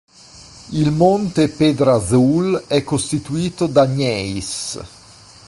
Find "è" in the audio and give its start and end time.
2.65-2.83